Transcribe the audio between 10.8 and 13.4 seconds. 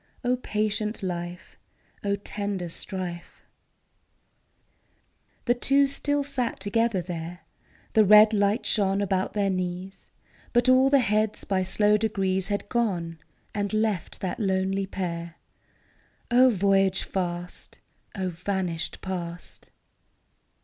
the heads by slow degrees Had gone